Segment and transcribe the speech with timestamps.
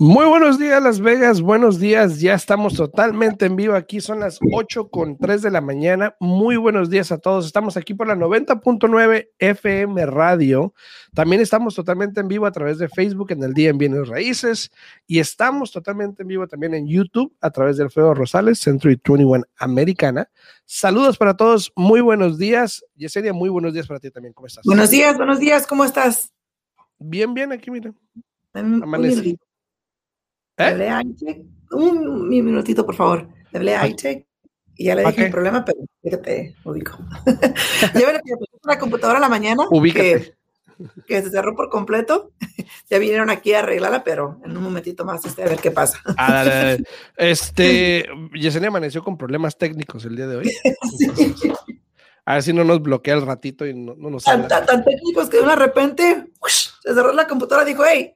[0.00, 1.40] Muy buenos días, Las Vegas.
[1.40, 2.18] Buenos días.
[2.18, 4.00] Ya estamos totalmente en vivo aquí.
[4.00, 6.16] Son las 8 con 3 de la mañana.
[6.18, 7.46] Muy buenos días a todos.
[7.46, 10.74] Estamos aquí por la 90.9 FM Radio.
[11.14, 14.72] También estamos totalmente en vivo a través de Facebook en el Día en Bienes Raíces.
[15.06, 19.44] Y estamos totalmente en vivo también en YouTube a través del Alfredo Rosales, Century 21
[19.58, 20.28] Americana.
[20.64, 21.72] Saludos para todos.
[21.76, 22.84] Muy buenos días.
[22.96, 24.32] Yesenia, muy buenos días para ti también.
[24.34, 24.64] ¿Cómo estás?
[24.64, 25.68] Buenos días, buenos días.
[25.68, 26.32] ¿Cómo estás?
[26.98, 27.52] Bien, bien.
[27.52, 27.94] Aquí, mira.
[28.54, 29.38] Amanecí.
[30.58, 31.44] ¿Eh?
[31.70, 33.28] Un, minutito, por favor.
[33.50, 34.26] Le hablé a iTech
[34.76, 36.98] y ya le dije el problema, pero fíjate, ubico.
[37.94, 38.20] Llévele
[38.64, 39.64] la computadora a la mañana.
[39.70, 40.36] Ubícate.
[41.06, 42.32] Que, se cerró por completo.
[42.90, 46.00] ya vinieron aquí a arreglarla, pero en un momentito más este, a ver qué pasa.
[46.16, 46.76] Ah,
[47.16, 50.50] este, Yesenia amaneció con problemas técnicos el día de hoy.
[52.26, 55.42] A ver si no nos bloquea el ratito y no, nos tan, tan, técnicos que
[55.42, 58.14] de repente se cerró la computadora y dijo, hey,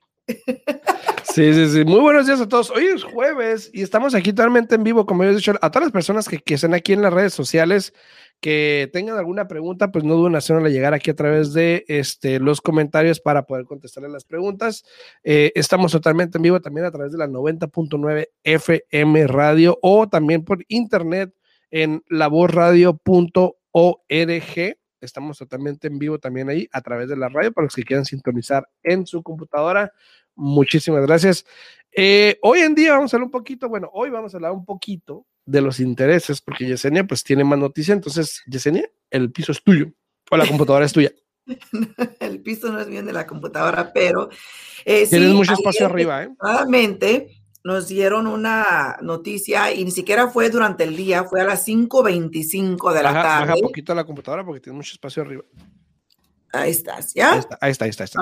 [1.35, 1.85] Sí, sí, sí.
[1.85, 2.71] Muy buenos días a todos.
[2.71, 5.87] Hoy es jueves y estamos aquí totalmente en vivo, como yo he dicho, a todas
[5.87, 7.93] las personas que, que estén aquí en las redes sociales,
[8.41, 12.41] que tengan alguna pregunta, pues no duden en hacerla llegar aquí a través de este,
[12.41, 14.85] los comentarios para poder contestarle las preguntas.
[15.23, 20.45] Eh, estamos totalmente en vivo también a través de la 90.9 FM Radio o también
[20.45, 21.33] por internet
[21.71, 24.77] en lavozradio.org.
[25.01, 28.05] Estamos totalmente en vivo también ahí a través de la radio para los que quieran
[28.05, 29.93] sintonizar en su computadora.
[30.39, 31.45] Muchísimas gracias.
[31.95, 34.65] Eh, hoy en día vamos a hablar un poquito, bueno, hoy vamos a hablar un
[34.65, 37.97] poquito de los intereses, porque Yesenia pues tiene más noticias.
[37.97, 39.93] Entonces, Yesenia, el piso es tuyo
[40.31, 41.11] o la computadora es tuya.
[42.21, 44.29] el piso no es bien de la computadora, pero...
[44.85, 46.31] Eh, Tienes mucho espacio arriba, ¿eh?
[47.65, 52.93] nos dieron una noticia y ni siquiera fue durante el día, fue a las 5.25
[52.93, 53.47] de la tarde.
[53.51, 55.43] Baja poquito la computadora porque tiene mucho espacio arriba.
[56.53, 57.33] Ahí estás, ¿ya?
[57.33, 58.21] Ahí está, ahí está, ahí está.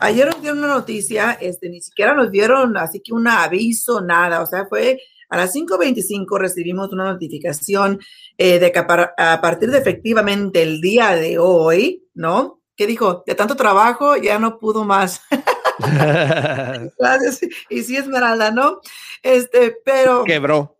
[0.00, 4.40] Ayer nos dieron una noticia, este, ni siquiera nos dieron así que un aviso, nada,
[4.42, 4.98] o sea, fue
[5.28, 8.00] a las 5.25 recibimos una notificación
[8.36, 12.60] eh, de que a, partir de efectivamente el día de hoy, ¿no?
[12.76, 13.22] ¿Qué dijo?
[13.26, 15.20] De tanto trabajo ya no pudo más.
[16.98, 17.40] Gracias.
[17.68, 18.80] Y sí, Esmeralda, ¿no?
[19.22, 20.24] Este, pero...
[20.24, 20.76] Quebró.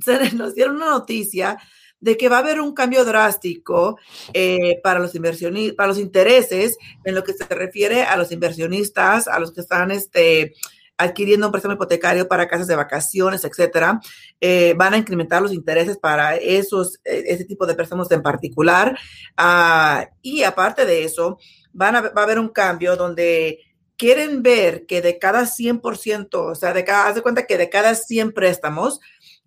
[0.00, 1.58] Se nos dieron una noticia
[2.02, 3.98] de que va a haber un cambio drástico
[4.34, 9.28] eh, para los inversionistas, para los intereses en lo que se refiere a los inversionistas,
[9.28, 10.52] a los que están este,
[10.98, 14.00] adquiriendo un préstamo hipotecario para casas de vacaciones, etcétera,
[14.40, 18.98] eh, van a incrementar los intereses para esos, eh, ese tipo de préstamos en particular.
[19.36, 21.38] Ah, y aparte de eso,
[21.72, 23.60] van a, va a haber un cambio donde
[23.96, 27.70] quieren ver que de cada 100%, o sea, de cada, haz de cuenta que de
[27.70, 28.98] cada 100 préstamos,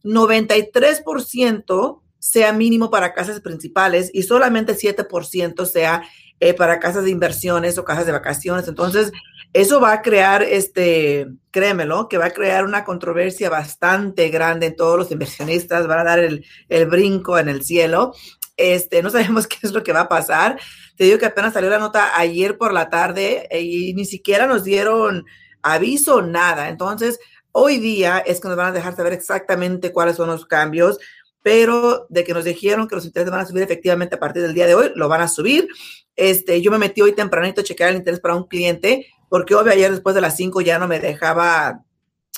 [0.05, 6.01] 93% sea mínimo para casas principales y solamente 7% sea
[6.39, 8.67] eh, para casas de inversiones o casas de vacaciones.
[8.67, 9.11] Entonces,
[9.53, 14.75] eso va a crear, este, créemelo, que va a crear una controversia bastante grande en
[14.75, 18.15] todos los inversionistas, van a dar el, el brinco en el cielo.
[18.57, 20.59] Este, no sabemos qué es lo que va a pasar.
[20.97, 24.47] Te digo que apenas salió la nota ayer por la tarde eh, y ni siquiera
[24.47, 25.25] nos dieron
[25.61, 26.69] aviso, nada.
[26.69, 27.19] Entonces,
[27.51, 30.97] hoy día es que nos van a dejar saber exactamente cuáles son los cambios
[31.45, 34.55] pero de que nos dijeron que los intereses van a subir efectivamente a partir del
[34.55, 35.67] día de hoy, lo van a subir.
[36.15, 39.71] Este, yo me metí hoy tempranito a chequear el interés para un cliente, porque obvio
[39.71, 41.83] ayer después de las 5 ya no me dejaba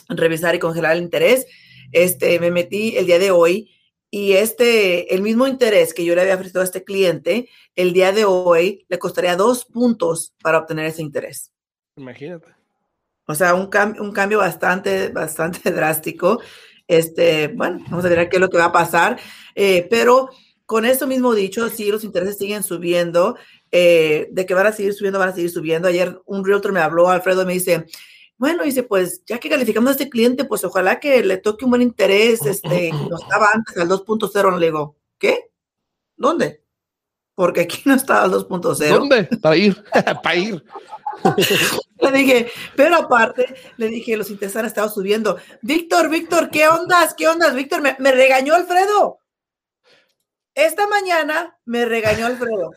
[0.10, 1.46] revisar y congelar el interés.
[1.94, 3.72] Este, me metí el día de hoy
[4.12, 7.48] y este, el mismo interés que yo le había ofrecido a este cliente,
[7.78, 11.54] el día de hoy le costaría dos puntos para obtener ese interés.
[11.96, 12.48] Imagínate.
[13.26, 13.70] O sea, un,
[14.02, 16.42] un cambio bastante, bastante drástico.
[16.88, 19.20] Este, bueno, vamos a ver qué es lo que va a pasar.
[19.56, 20.30] Eh, pero
[20.66, 23.38] con esto mismo dicho, si los intereses siguen subiendo,
[23.72, 25.88] eh, de que van a seguir subiendo, van a seguir subiendo.
[25.88, 27.86] Ayer un realtor me habló, Alfredo, me dice,
[28.38, 31.72] bueno, dice, pues ya que calificamos a este cliente, pues ojalá que le toque un
[31.72, 35.50] buen interés, este, no estaba antes al 2.0, le digo, ¿qué?
[36.16, 36.67] ¿Dónde?
[37.38, 38.90] Porque aquí no estaba al 2.0.
[38.90, 39.26] ¿Dónde?
[39.40, 39.84] Para ir,
[40.24, 40.64] para ir.
[42.02, 43.46] le dije, pero aparte,
[43.78, 45.38] le dije, los intereses han estado subiendo.
[45.62, 47.14] Víctor, Víctor, ¿qué ondas?
[47.14, 47.54] ¿Qué ondas?
[47.54, 49.20] Víctor, me, me regañó Alfredo.
[50.56, 52.72] Esta mañana me regañó Alfredo.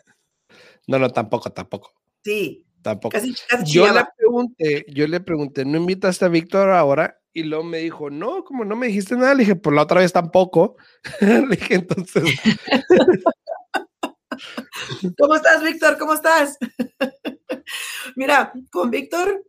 [0.85, 1.93] No, no, tampoco, tampoco.
[2.23, 2.63] Sí.
[2.83, 3.17] Tampoco.
[3.65, 7.19] yo le pregunté, yo le pregunté, ¿no invitaste a Víctor ahora?
[7.33, 10.01] Y luego me dijo, no, como no me dijiste nada, le dije, pues la otra
[10.01, 10.75] vez tampoco.
[11.21, 12.23] le dije, entonces.
[15.17, 15.97] ¿Cómo estás, Víctor?
[15.97, 16.57] ¿Cómo estás?
[18.15, 19.43] Mira, con Víctor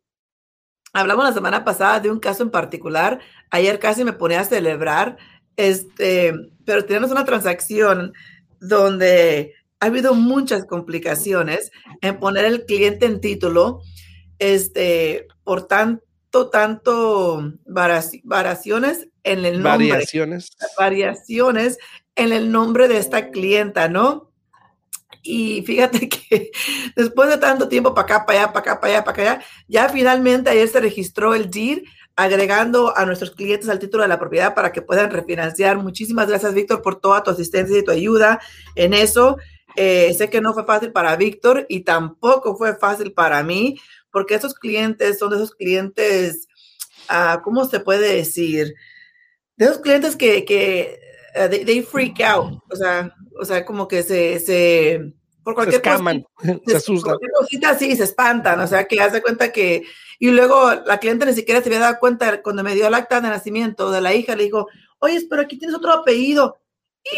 [0.93, 3.21] hablamos la semana pasada de un caso en particular.
[3.51, 5.17] Ayer casi me ponía a celebrar,
[5.57, 6.33] este,
[6.65, 8.13] pero tenemos una transacción
[8.61, 13.81] donde ha habido muchas complicaciones en poner el cliente en título,
[14.39, 19.91] este, por tanto, tanto variaciones en el nombre.
[19.91, 20.51] Variaciones.
[20.79, 21.79] Variaciones
[22.15, 24.32] en el nombre de esta clienta, ¿no?
[25.23, 26.51] Y fíjate que
[26.97, 29.89] después de tanto tiempo para acá, para allá, para acá, para allá, para allá, ya
[29.89, 31.85] finalmente ayer se registró el DIR
[32.17, 35.79] agregando a nuestros clientes al título de la propiedad para que puedan refinanciar.
[35.79, 38.41] Muchísimas gracias, Víctor, por toda tu asistencia y tu ayuda
[38.75, 39.37] en eso.
[39.77, 43.79] Eh, sé que no fue fácil para Víctor y tampoco fue fácil para mí,
[44.11, 46.47] porque esos clientes son de esos clientes,
[47.09, 48.75] uh, ¿cómo se puede decir?
[49.57, 51.01] De esos clientes que, que
[51.37, 55.83] uh, they, freak out, o sea, o sea, como que se, se por cualquier
[56.45, 57.17] se se, asustan.
[57.39, 59.85] cosita sí, se espantan, o sea, que hace cuenta que,
[60.19, 63.21] y luego la cliente ni siquiera se había dado cuenta cuando me dio el acta
[63.21, 64.69] de nacimiento de la hija, le dijo,
[64.99, 66.59] oye, pero aquí tienes otro apellido.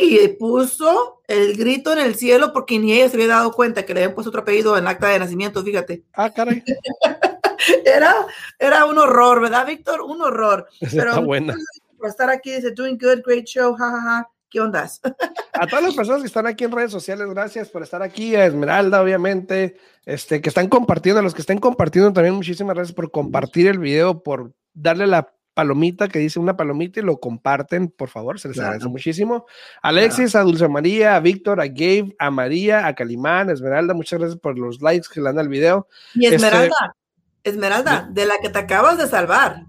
[0.01, 3.93] Y puso el grito en el cielo porque ni ella se había dado cuenta que
[3.93, 6.05] le habían puesto otro apellido en el acta de nacimiento, fíjate.
[6.15, 6.63] Ah, caray.
[7.85, 8.15] era,
[8.59, 10.01] era un horror, ¿verdad, Víctor?
[10.01, 10.69] Un horror.
[10.81, 11.55] Pero Está buena.
[12.05, 14.03] Por estar aquí, dice, doing good, great show, jajaja.
[14.03, 14.31] Ja, ja.
[14.51, 15.01] ¿Qué ondas?
[15.55, 18.37] A todas las personas que están aquí en redes sociales, gracias por estar aquí.
[18.37, 22.95] A Esmeralda, obviamente, este, que están compartiendo, a los que estén compartiendo también, muchísimas gracias
[22.95, 27.89] por compartir el video, por darle la palomita que dice una palomita y lo comparten,
[27.89, 29.47] por favor, se les agradece muchísimo.
[29.81, 34.39] Alexis, a Dulce María, a Víctor, a Gabe, a María, a Calimán, Esmeralda, muchas gracias
[34.39, 35.89] por los likes que le dan al video.
[36.15, 36.97] Y este, Esmeralda,
[37.45, 39.65] Esmeralda, de la que te acabas de salvar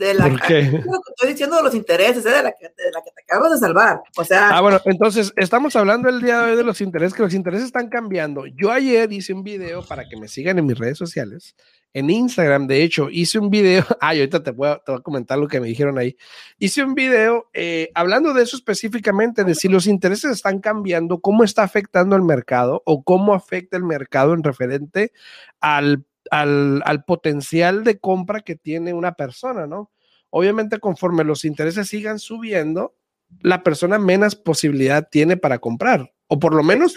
[0.00, 0.60] de la ¿Por qué?
[0.60, 2.30] estoy diciendo de los intereses, ¿eh?
[2.30, 4.00] de, la que, de, la que, te acabas de salvar.
[4.16, 4.48] O sea.
[4.48, 7.66] Ah, bueno, entonces estamos hablando el día de hoy de los intereses, que los intereses
[7.66, 8.46] están cambiando.
[8.46, 11.54] Yo ayer hice un video para que me sigan en mis redes sociales.
[11.92, 13.84] En Instagram, de hecho, hice un video.
[14.00, 16.16] Ay, ahorita te voy, a, te voy a comentar lo que me dijeron ahí.
[16.58, 21.44] Hice un video eh, hablando de eso específicamente, de si los intereses están cambiando, cómo
[21.44, 25.12] está afectando el mercado o cómo afecta el mercado en referente
[25.60, 29.90] al al, al, potencial de compra que tiene una persona, ¿no?
[30.30, 32.94] Obviamente, conforme los intereses sigan subiendo,
[33.40, 36.94] la persona menos posibilidad tiene para comprar, o por lo menos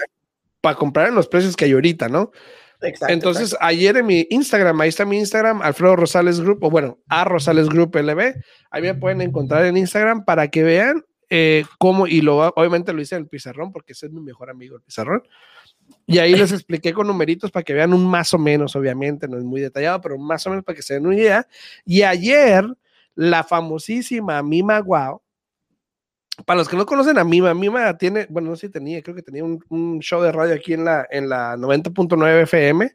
[0.62, 2.32] para comprar en los precios que hay ahorita, ¿no?
[2.82, 7.00] Exacto, Entonces, ayer en mi Instagram, ahí está mi Instagram, Alfredo Rosales Group, o bueno,
[7.08, 8.36] a Rosales Group LB,
[8.72, 13.02] ahí me pueden encontrar en Instagram para que vean eh, cómo, y lo, obviamente lo
[13.02, 15.24] hice en el pizarrón, porque ese es mi mejor amigo, el pizarrón.
[16.06, 19.38] Y ahí les expliqué con numeritos para que vean un más o menos, obviamente, no
[19.38, 21.48] es muy detallado, pero más o menos para que se den una idea.
[21.86, 22.66] Y ayer,
[23.16, 25.22] la famosísima Mima Wow,
[26.46, 29.16] para los que no conocen a Mima, Mima tiene, bueno, no sé si tenía, creo
[29.16, 32.92] que tenía un, show de radio aquí en la, en la 90.9 FM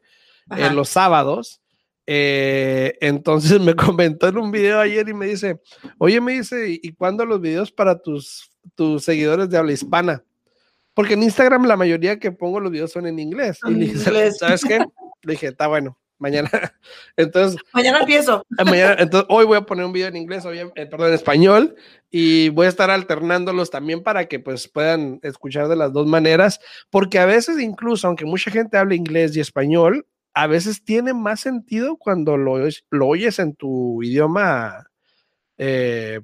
[0.57, 1.61] en los sábados.
[2.05, 5.61] Eh, entonces me comentó en un video ayer y me dice,
[5.97, 10.23] oye, me dice, ¿y cuándo los videos para tus, tus seguidores de habla hispana?
[10.99, 13.57] Porque en Instagram la mayoría que pongo los videos son en inglés.
[13.65, 14.79] Y dije, ¿sabes qué?
[15.21, 16.49] Le dije, está bueno, mañana.
[17.15, 17.57] Entonces.
[17.71, 18.45] Mañana empiezo.
[18.49, 21.73] Mañana, entonces, hoy voy a poner un video en inglés, eh, perdón, en español,
[22.11, 26.59] y voy a estar alternándolos también para que pues puedan escuchar de las dos maneras,
[26.89, 31.39] porque a veces incluso, aunque mucha gente hable inglés y español, a veces tiene más
[31.39, 32.57] sentido cuando lo,
[32.89, 34.85] lo oyes en tu idioma
[35.57, 36.19] eh,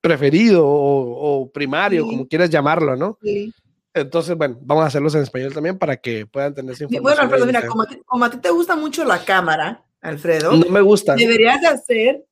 [0.00, 3.16] preferido o, primario, como quieras llamarlo, ¿no?
[3.22, 3.54] Sí.
[3.94, 7.02] Entonces, bueno, vamos a hacerlos en español también para que puedan tener esa información.
[7.02, 7.66] Bueno, Alfredo, mira,
[8.06, 10.52] como a, ti, te gusta mucho la cámara, Alfredo.
[10.52, 11.14] No me gusta.
[11.14, 12.24] Deberías de hacer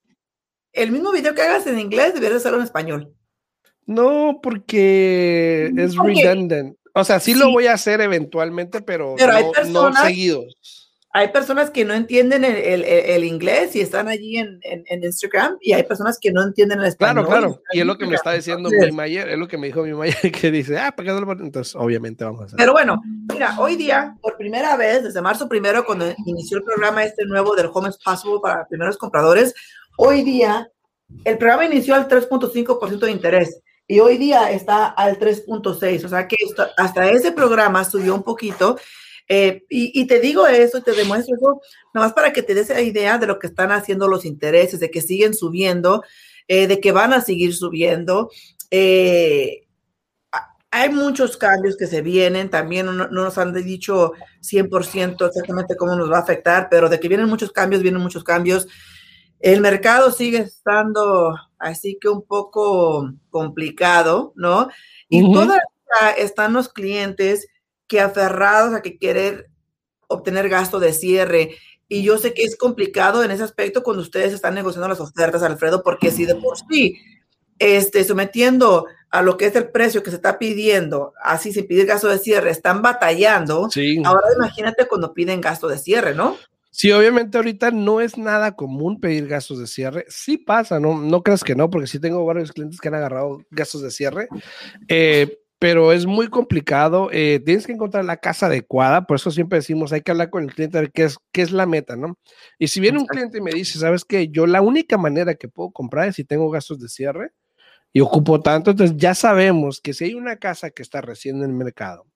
[0.73, 3.15] el mismo video que hagas en inglés, deberías hacerlo en español.
[3.85, 6.77] No, porque es redundant.
[6.95, 9.17] O sea, sí, lo voy a hacer eventualmente, pero,
[9.69, 10.80] no seguidos
[11.13, 14.61] hay personas que no entienden el, inglés y están allí en,
[15.03, 17.27] Instagram y hay personas que no entienden el español.
[17.27, 17.63] Claro, claro.
[17.73, 19.93] Y es lo que me está diciendo mi Mayer, es lo que me dijo mi
[19.93, 22.57] Mayer, que dice, ah, ¿para qué no lo Entonces, obviamente vamos a hacer.
[22.57, 23.03] Pero bueno,
[23.33, 27.57] mira, hoy día, por primera vez, desde marzo primero, cuando inició el programa este nuevo
[27.57, 29.53] del Home is Possible para primeros compradores,
[29.97, 30.71] hoy día
[31.25, 36.05] el programa inició al 3.5% de interés y hoy día está al 3.6%.
[36.05, 36.37] O sea que
[36.77, 38.79] hasta ese programa subió un poquito
[39.33, 41.61] eh, y, te digo eso y te demuestro eso,
[41.95, 44.91] nomás para que te des la idea de lo que están haciendo los intereses, de
[44.91, 46.03] que siguen subiendo,
[46.49, 48.29] eh, de que van a seguir subiendo.
[48.73, 49.69] Eh,
[50.73, 56.11] hay muchos cambios que se vienen, también no, nos han dicho 100% exactamente cómo nos
[56.11, 58.67] va a afectar, pero de que vienen muchos cambios, vienen muchos cambios.
[59.39, 64.69] el mercado sigue estando así que un poco complicado, ¿no?
[65.09, 65.63] Y todavía
[66.19, 67.47] están los clientes
[67.91, 69.51] que aferrados a que querer
[70.07, 71.57] obtener gasto de cierre.
[71.89, 75.43] Y yo sé que es complicado en ese aspecto cuando ustedes están negociando las ofertas,
[75.43, 76.97] Alfredo, porque si de por sí,
[77.59, 81.87] este, sometiendo a lo que es el precio que se está pidiendo, así sin pedir
[81.87, 83.69] gasto de cierre, están batallando.
[84.05, 86.37] Ahora imagínate cuando piden gasto de cierre, ¿no?
[86.71, 90.07] Sí, obviamente ahorita no es nada común pedir gastos de cierre.
[90.09, 93.45] Sí pasa, no, no creas que no, porque sí tengo varios clientes que han agarrado
[93.51, 94.29] gastos de cierre,
[94.87, 97.11] eh, pero es muy complicado.
[97.13, 100.43] Eh, tienes que encontrar la casa adecuada, por eso siempre decimos, hay que hablar con
[100.43, 102.19] el cliente a ver qué es, qué es la meta, ¿no?
[102.59, 104.29] Y si viene un cliente y me dice, ¿sabes qué?
[104.29, 107.33] Yo la única manera que puedo comprar es si tengo gastos de cierre
[107.93, 111.43] y ocupo tanto, entonces ya sabemos que si hay una casa que está recién en
[111.43, 112.07] el mercado,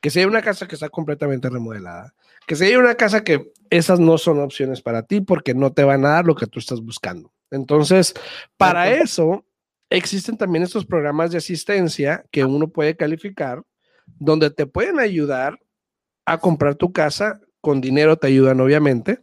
[0.00, 3.52] que si hay una casa que está completamente remodelada, que si hay una casa que
[3.70, 6.58] esas no son opciones para ti porque no te van a dar lo que tú
[6.58, 7.32] estás buscando.
[7.52, 8.14] Entonces,
[8.56, 9.44] para eso
[9.90, 13.62] existen también estos programas de asistencia que uno puede calificar,
[14.18, 15.58] donde te pueden ayudar
[16.24, 19.20] a comprar tu casa, con dinero te ayudan obviamente,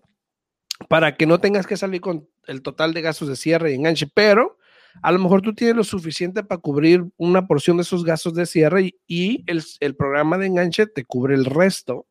[0.89, 4.07] para que no tengas que salir con el total de gastos de cierre y enganche,
[4.13, 4.57] pero
[5.01, 8.45] a lo mejor tú tienes lo suficiente para cubrir una porción de esos gastos de
[8.45, 12.07] cierre y, el, el, programa de enganche te cubre el resto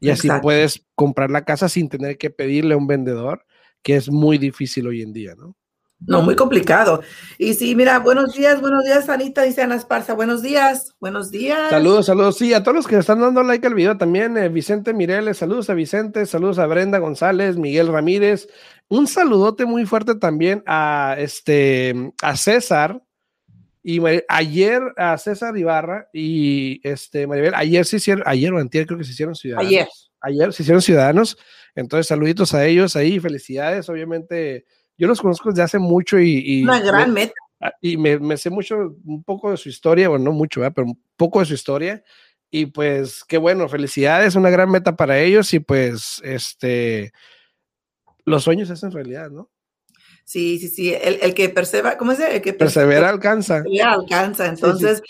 [0.00, 3.44] y así puedes comprar la casa sin tener que pedirle a un vendedor,
[3.82, 5.56] que es muy difícil hoy en día, ¿no?
[6.06, 7.02] No, muy complicado.
[7.38, 11.70] Y sí, mira, buenos días, buenos días, Anita, dice Ana Esparza, buenos días, buenos días.
[11.70, 14.92] Saludos, saludos, sí, a todos los que están dando like al video también, eh, Vicente
[14.92, 18.48] Mireles, saludos a Vicente, saludos a Brenda González, Miguel Ramírez,
[18.88, 23.02] un saludote muy fuerte también a, este, a César,
[23.82, 28.98] y ayer a César Ibarra y este Maribel, ayer se hicieron, ayer o antier creo
[28.98, 29.68] que se hicieron ciudadanos.
[29.68, 29.88] Ayer.
[30.22, 31.36] Ayer se hicieron ciudadanos.
[31.74, 33.90] Entonces, saluditos a ellos ahí, felicidades.
[33.90, 34.64] Obviamente,
[34.96, 36.62] yo los conozco desde hace mucho y.
[36.62, 37.34] Una gran meta.
[37.60, 41.00] Ah, y me, sé mucho, un poco de su historia, bueno, no mucho, pero un
[41.16, 42.02] poco de su historia.
[42.50, 47.12] Y pues, qué bueno, felicidades, una gran meta para ellos y pues, este,
[48.24, 49.50] los sueños es en realidad, ¿no?
[50.24, 50.94] Sí, sí, sí.
[50.94, 52.20] El, que persevera, ¿cómo es?
[52.20, 53.62] El que persevera, alcanza.
[53.62, 54.46] Persevera, alcanza.
[54.46, 55.02] Entonces,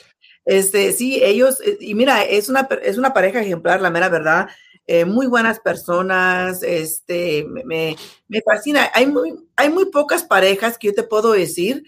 [0.45, 4.49] este, sí, ellos, eh, y mira, es una, es una pareja ejemplar, la mera verdad.
[4.87, 7.97] Eh, muy buenas personas, este, me,
[8.29, 8.91] me, fascina.
[8.93, 11.85] Hay muy, hay muy pocas parejas que yo te puedo decir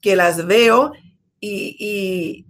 [0.00, 0.92] que las veo
[1.40, 2.46] y, y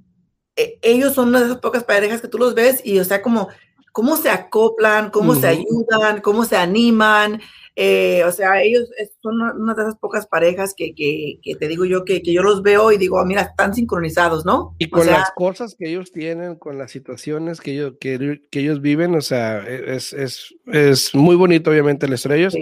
[0.54, 3.22] eh, ellos son una de esas pocas parejas que tú los ves y, o sea,
[3.22, 3.48] como,
[3.90, 7.40] cómo se acoplan, cómo se ayudan, cómo se animan.
[7.80, 8.90] Eh, o sea, ellos
[9.22, 12.42] son una de esas pocas parejas que, que, que te digo yo que, que, yo
[12.42, 14.74] los veo y digo, mira, están sincronizados, ¿no?
[14.78, 19.14] Y con las cosas que ellos tienen, con las situaciones que ellos, que, ellos viven,
[19.14, 22.56] o sea, es, es, es, muy bonito, obviamente, el estrellos.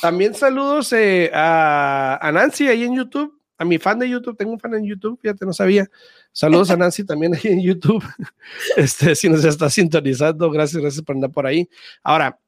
[0.00, 4.52] También saludos eh, a, a, Nancy ahí en YouTube, a mi fan de YouTube, tengo
[4.52, 5.90] un fan en YouTube, fíjate, no sabía.
[6.32, 8.02] Saludos a Nancy también ahí en YouTube.
[8.78, 11.68] Este, si nos está sintonizando, gracias, gracias por andar por ahí.
[12.02, 12.40] Ahora,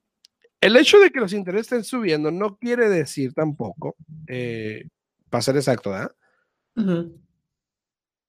[0.61, 3.97] el hecho de que los intereses estén subiendo no quiere decir tampoco,
[4.27, 4.89] eh,
[5.31, 6.13] para ser exacto, ¿verdad?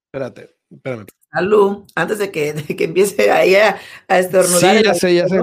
[0.07, 1.05] Espérate, espérame.
[1.31, 4.77] Salud, antes de que, que empiece ahí a, estornudar.
[4.77, 5.41] Sí, ya sé, ya sé.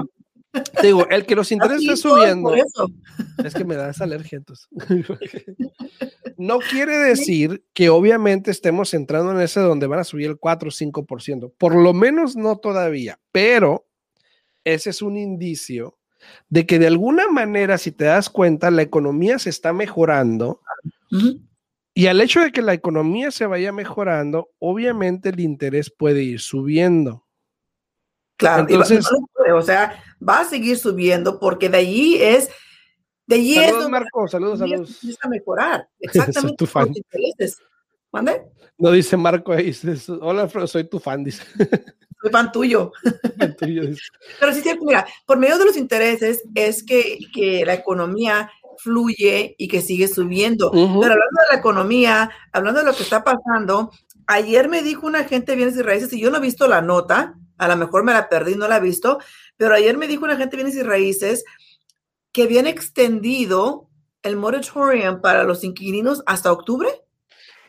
[0.79, 2.53] Te digo, el que los intereses estén subiendo.
[3.43, 4.67] Es que me da esa alergia, entonces.
[6.37, 10.69] no quiere decir que obviamente estemos entrando en ese donde van a subir el 4
[10.69, 11.53] o 5%.
[11.57, 13.85] Por lo menos no todavía, pero
[14.63, 15.97] ese es un indicio
[16.49, 20.61] de que de alguna manera, si te das cuenta, la economía se está mejorando.
[21.93, 26.41] Y al hecho de que la economía se vaya mejorando, obviamente el interés puede ir
[26.41, 27.25] subiendo.
[28.37, 29.07] Claro, Entonces,
[29.53, 32.49] o sea, va a seguir subiendo porque de allí es,
[33.27, 35.17] de allí saludos, Marco, saludos, saludos.
[35.21, 35.87] a mejorar.
[35.99, 36.57] Exactamente.
[36.57, 36.93] tu fan.
[38.77, 39.73] No dice Marco ahí,
[40.19, 41.43] hola, soy tu fan, dice.
[42.21, 42.91] Soy fan tuyo.
[43.59, 49.55] Pero sí, cierto, mira, por medio de los intereses es que, que la economía fluye
[49.57, 50.71] y que sigue subiendo.
[50.71, 53.91] Pero hablando de la economía, hablando de lo que está pasando,
[54.27, 56.81] ayer me dijo una gente de bienes y raíces, y yo no he visto la
[56.81, 59.19] nota, a lo mejor me la perdí, no la he visto,
[59.57, 61.43] pero ayer me dijo una gente de bienes y raíces
[62.31, 63.89] que habían extendido
[64.21, 66.89] el moratorium para los inquilinos hasta octubre.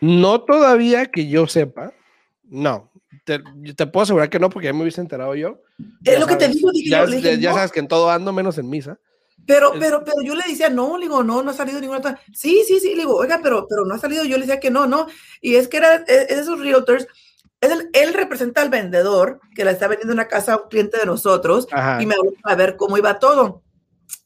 [0.00, 1.92] No todavía que yo sepa,
[2.44, 2.90] no,
[3.25, 3.40] te,
[3.75, 5.62] te, puedo asegurar que no, porque ya me hubiese enterado yo.
[6.04, 8.99] Es lo que te digo, ya, ya sabes que en todo ando menos en misa.
[9.46, 12.20] Pero, pero, pero yo le decía, no, le digo, no, no ha salido ninguna otra.
[12.32, 14.25] Sí, sí, sí, le digo, oiga, pero, pero no ha salido.
[14.25, 15.06] Yo le decía que no, no.
[15.40, 17.06] Y es que era, es, esos realtors,
[17.61, 21.06] es él representa al vendedor que le está vendiendo una casa a un cliente de
[21.06, 21.68] nosotros
[22.00, 23.62] y me habló a ver cómo iba todo.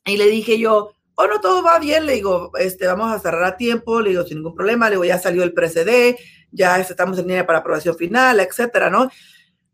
[0.06, 3.44] Y le dije yo, oh, no, todo va bien, le digo, este, vamos a cerrar
[3.44, 6.18] a tiempo, le digo, sin ningún problema, le digo, ya salió el precedé,
[6.50, 9.10] ya estamos en línea para aprobación final, etcétera, ¿no?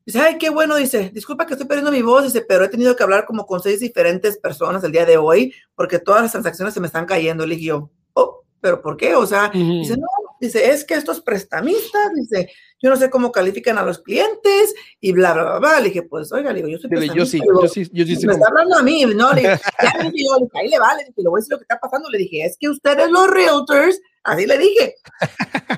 [0.05, 2.95] Dice, ay, qué bueno, dice, disculpa que estoy perdiendo mi voz, dice, pero he tenido
[2.95, 6.75] que hablar como con seis diferentes personas el día de hoy, porque todas las transacciones
[6.75, 7.45] se me están cayendo.
[7.45, 9.17] Le dije yo, oh, pero ¿por qué?
[9.17, 10.07] O sea, dice, no,
[10.41, 12.51] dice, es que estos prestamistas, dice,
[12.81, 15.81] yo no sé cómo califican a los clientes y bla, bla, bla, bla.
[15.81, 17.17] Le dije, pues, oiga, le digo, yo soy prestamista.
[17.19, 18.27] Yo sí, yo sí, yo sí.
[18.27, 19.33] Me está hablando a mí, ¿no?
[19.33, 21.59] Le dije, ya le dije, ahí le vale, le dije, le voy a decir lo
[21.59, 22.11] que está pasando.
[22.11, 24.95] Le dije, es que ustedes los realtors, así le dije.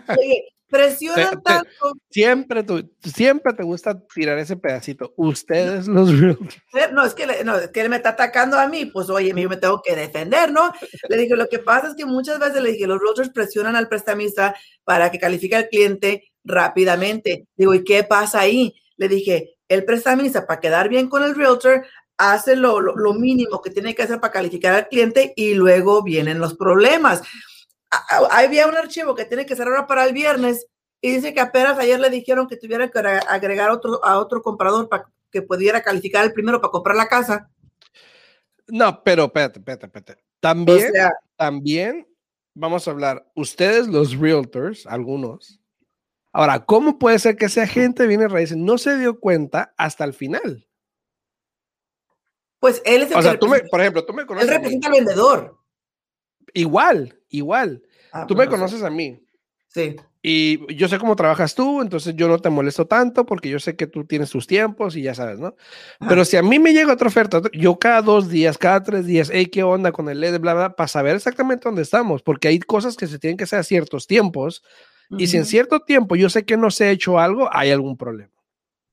[0.09, 1.95] Le dije, presionan tanto.
[2.11, 5.13] Siempre, tú, siempre te gusta tirar ese pedacito.
[5.17, 6.57] Ustedes los realtors.
[6.93, 9.49] No, es que, no, es que él me está atacando a mí, pues oye, yo
[9.49, 10.73] me tengo que defender, ¿no?
[11.09, 13.89] Le dije, lo que pasa es que muchas veces le dije, los realtors presionan al
[13.89, 17.47] prestamista para que califique al cliente rápidamente.
[17.57, 18.75] Digo, ¿y qué pasa ahí?
[18.97, 21.85] Le dije, el prestamista para quedar bien con el realtor
[22.17, 26.03] hace lo, lo, lo mínimo que tiene que hacer para calificar al cliente y luego
[26.03, 27.23] vienen los problemas
[27.91, 30.67] había un archivo que tiene que ser ahora para el viernes
[31.01, 34.89] y dice que apenas ayer le dijeron que tuviera que agregar otro, a otro comprador
[34.89, 37.51] para que pudiera calificar el primero para comprar la casa.
[38.67, 40.25] No, pero espérate, espérate, espérate.
[40.41, 40.93] También,
[41.37, 42.07] también
[42.55, 45.61] vamos a hablar, ustedes los realtors, algunos.
[46.33, 50.13] Ahora, ¿cómo puede ser que ese agente viene raíces no se dio cuenta hasta el
[50.13, 50.69] final?
[52.61, 54.49] Pues él es el o sea, tú me, por ejemplo, tú me conoces.
[54.49, 55.58] Él representa al vendedor.
[56.55, 57.83] Igual, igual.
[58.13, 59.23] Ah, tú pues me conoces a mí.
[59.69, 59.97] Sí.
[60.21, 63.77] Y yo sé cómo trabajas tú, entonces yo no te molesto tanto porque yo sé
[63.77, 65.55] que tú tienes tus tiempos y ya sabes, ¿no?
[66.09, 69.31] Pero si a mí me llega otra oferta, yo cada dos días, cada tres días,
[69.33, 72.23] hey, ¿qué onda con el LED, bla, bla, para saber exactamente dónde estamos?
[72.23, 74.63] Porque hay cosas que se tienen que hacer a ciertos tiempos.
[75.11, 77.97] Y si en cierto tiempo yo sé que no se ha hecho algo, hay algún
[77.97, 78.33] problema.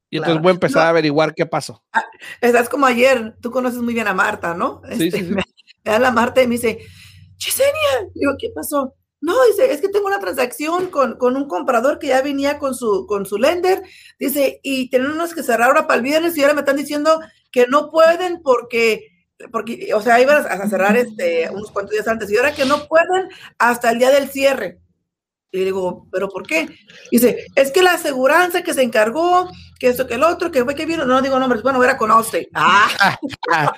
[0.10, 1.84] Y entonces voy a empezar a averiguar qué pasó.
[1.92, 2.06] Ah,
[2.40, 4.82] estás como ayer, tú conoces muy bien a Marta, ¿no?
[4.92, 5.44] Sí, sí, este, Me,
[5.84, 6.80] da la Marta y me dice,
[7.38, 8.94] Chisenia, digo, ¿qué pasó?
[9.22, 12.76] No, dice, es que tengo una transacción con, con, un comprador que ya venía con
[12.76, 13.82] su, con su lender,
[14.20, 17.20] dice, y tenemos que cerrar ahora para el viernes y ahora me están diciendo
[17.52, 19.08] que no pueden porque,
[19.52, 22.86] porque o sea, iban a cerrar este, unos cuantos días antes y ahora que no
[22.88, 24.80] pueden hasta el día del cierre.
[25.56, 26.68] Y digo, ¿pero por qué?
[27.12, 30.76] Dice, es que la aseguranza que se encargó, que esto, que el otro, que fue
[30.76, 32.50] que vino, no digo nombres, bueno, era con Allstate.
[33.52, 33.74] Ah.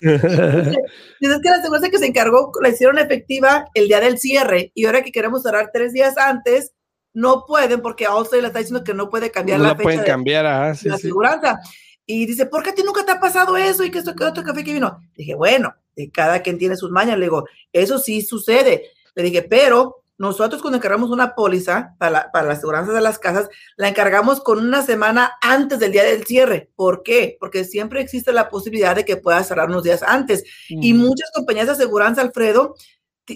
[0.00, 4.72] Dice, es que la aseguranza que se encargó la hicieron efectiva el día del cierre
[4.74, 6.72] y ahora que queremos cerrar tres días antes,
[7.14, 9.84] no pueden porque Allstate le está diciendo que no puede cambiar no la, la fecha
[9.84, 11.60] pueden de, cambiar, ah, de la aseguranza.
[12.04, 13.84] Y dice, ¿por qué a ti nunca te ha pasado eso?
[13.84, 14.98] Y que esto, que otro, que fue que vino.
[15.14, 15.74] Dije, bueno,
[16.12, 17.16] cada quien tiene sus mañas.
[17.16, 18.90] Le digo, eso sí sucede.
[19.14, 23.18] Le dije, pero nosotros cuando encargamos una póliza para la, para la aseguranza de las
[23.18, 26.70] casas, la encargamos con una semana antes del día del cierre.
[26.76, 27.36] ¿Por qué?
[27.40, 30.44] Porque siempre existe la posibilidad de que pueda cerrar unos días antes.
[30.70, 30.80] Mm.
[30.80, 32.76] Y muchas compañías de aseguranza, Alfredo,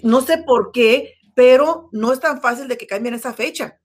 [0.04, 3.80] no sé por qué, pero no es tan fácil de que cambien esa fecha.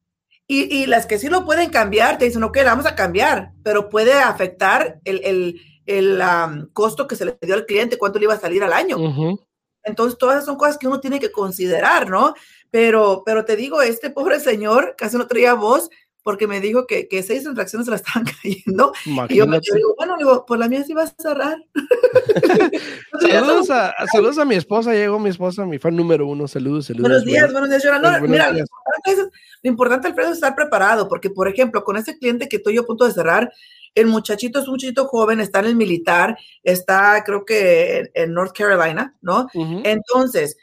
[0.46, 3.54] Y, y las que sí lo pueden cambiar, te dicen, ok, la vamos a cambiar,
[3.64, 8.20] pero puede afectar el, el, el um, costo que se le dio al cliente, cuánto
[8.20, 8.98] le iba a salir al año.
[8.98, 9.40] Uh -huh.
[9.84, 12.34] Entonces, todas son cosas que uno tiene que considerar, ¿no?
[12.70, 15.90] Pero, pero te digo, este pobre señor casi no traía voz
[16.24, 18.94] porque me dijo que, que seis transacciones se la estaban cayendo.
[19.06, 19.34] Imagínate.
[19.34, 21.58] Y yo me digo, bueno, digo, por la mía sí vas a cerrar.
[23.20, 27.10] saludos, a, saludos a mi esposa, llegó mi esposa, mi fan número uno, saludos, saludos.
[27.10, 27.84] Buenos días, buenos días.
[27.86, 28.54] No, mira, días.
[28.54, 29.18] Lo, importante es,
[29.64, 32.82] lo importante, Alfredo, es estar preparado, porque, por ejemplo, con ese cliente que estoy yo
[32.82, 33.52] a punto de cerrar,
[33.96, 38.34] el muchachito es un muchachito joven, está en el militar, está, creo que en, en
[38.34, 39.48] North Carolina, ¿no?
[39.54, 39.82] Uh -huh.
[39.86, 40.58] Entonces.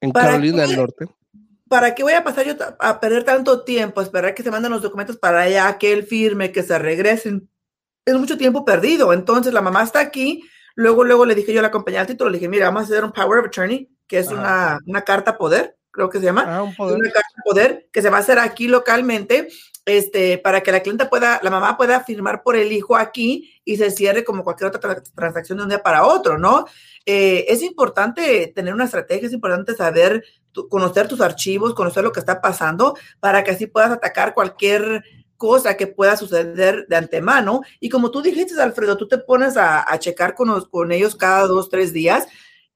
[0.00, 1.06] En Carolina del Norte.
[1.68, 4.82] ¿Para qué voy a pasar yo a perder tanto tiempo, esperar que se manden los
[4.82, 7.48] documentos para allá, que él firme, que se regresen?
[8.04, 9.12] Es mucho tiempo perdido.
[9.12, 10.44] Entonces la mamá está aquí.
[10.74, 12.84] Luego, luego le dije yo a la compañía del título, le dije, mira, vamos a
[12.84, 16.44] hacer un power of attorney, que es una, una, carta poder, creo que se llama.
[16.46, 16.98] Ah, un poder.
[16.98, 19.48] Una carta poder que se va a hacer aquí localmente,
[19.84, 23.76] este, para que la clienta pueda, la mamá pueda firmar por el hijo aquí y
[23.76, 26.66] se cierre como cualquier otra tra transacción de un día para otro, ¿no?
[27.04, 30.24] Eh, es importante tener una estrategia, es importante saber,
[30.70, 35.02] conocer tus archivos, conocer lo que está pasando, para que así puedas atacar cualquier
[35.36, 37.62] cosa que pueda suceder de antemano.
[37.80, 41.16] Y como tú dijiste, Alfredo, tú te pones a, a checar con, los, con ellos
[41.16, 42.28] cada dos, tres días,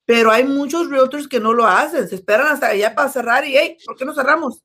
[0.05, 3.57] pero hay muchos realtors que no lo hacen, se esperan hasta allá para cerrar y,
[3.57, 4.65] hey, ¿por qué no cerramos?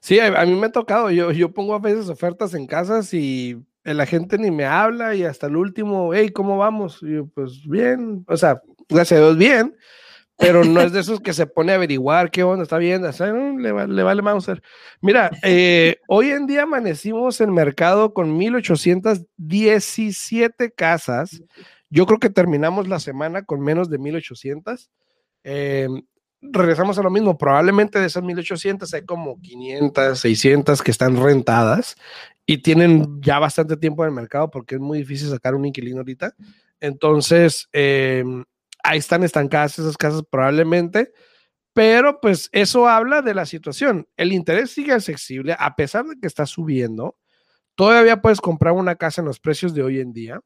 [0.00, 3.56] Sí, a, mí me ha tocado, yo, yo pongo a veces ofertas en casas y
[3.84, 7.02] la gente ni me habla y hasta el último, hey, ¿cómo vamos?
[7.02, 9.76] Y yo, pues bien, o sea, gracias a Dios bien,
[10.36, 13.12] pero no es de esos que se pone a averiguar qué onda, está bien, o
[13.12, 14.60] sea, no, le, le, vale Mauser.
[15.00, 21.40] Mira, eh, hoy en día amanecimos en mercado con 1817 casas.
[21.88, 24.90] Yo creo que terminamos la semana con menos de 1800.
[25.44, 25.86] Eh,
[26.52, 31.96] regresamos a lo mismo, probablemente de esas 1800 hay como 500, 600 que están rentadas
[32.46, 35.98] y tienen ya bastante tiempo en el mercado porque es muy difícil sacar un inquilino
[35.98, 36.34] ahorita.
[36.80, 38.24] Entonces, eh,
[38.82, 41.12] ahí están estancadas esas casas probablemente,
[41.72, 44.08] pero pues eso habla de la situación.
[44.16, 47.16] El interés sigue accesible a pesar de que está subiendo.
[47.74, 50.40] Todavía puedes comprar una casa en los precios de hoy en día.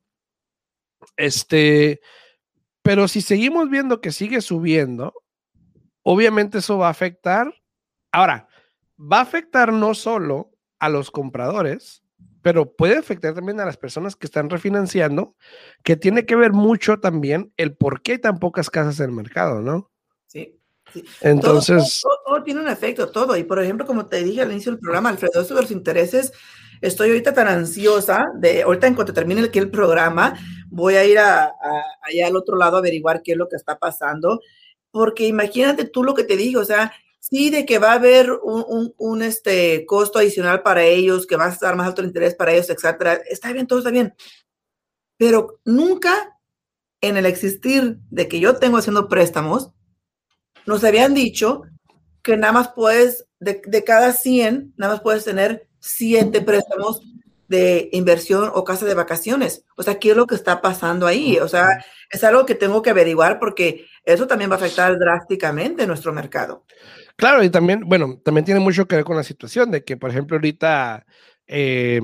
[1.16, 2.00] Este,
[2.82, 5.14] pero si seguimos viendo que sigue subiendo,
[6.02, 7.52] obviamente eso va a afectar.
[8.12, 8.48] Ahora,
[9.00, 12.02] va a afectar no solo a los compradores,
[12.42, 15.36] pero puede afectar también a las personas que están refinanciando,
[15.82, 19.16] que tiene que ver mucho también el por qué hay tan pocas casas en el
[19.16, 19.90] mercado, ¿no?
[20.26, 20.58] Sí.
[20.92, 21.04] sí.
[21.20, 22.00] Entonces.
[22.02, 23.36] Todo, todo, todo, tiene un efecto, todo.
[23.36, 26.32] Y por ejemplo, como te dije al inicio del programa, Alfredo, esto de los intereses,
[26.80, 31.18] estoy ahorita tan ansiosa de, ahorita en cuanto termine aquí el programa, voy a ir
[31.18, 31.52] a, a,
[32.02, 34.40] allá al otro lado a averiguar qué es lo que está pasando
[34.90, 38.33] porque imagínate tú lo que te digo, o sea, sí de que va a haber
[38.33, 42.09] un, un, un, este, costo adicional para ellos, que va a estar más alto el
[42.09, 43.20] interés para ellos, etcétera.
[43.29, 44.14] Está bien, todo está bien.
[45.16, 46.38] Pero nunca
[47.00, 49.70] en el existir de que yo tengo haciendo préstamos,
[50.66, 51.62] nos habían dicho
[52.22, 57.03] que nada más puedes, de, de cada 100, nada más puedes tener 7 préstamos
[57.50, 59.64] de inversión o casa de vacaciones.
[59.76, 61.36] O sea, ¿qué es lo que está pasando ahí?
[61.38, 61.66] O sea,
[62.08, 66.64] es algo que tengo que averiguar porque eso también va a afectar drásticamente nuestro mercado.
[67.16, 70.10] Claro, y también, bueno, también tiene mucho que ver con la situación de que, por
[70.10, 71.04] ejemplo, ahorita
[71.48, 71.98] eh,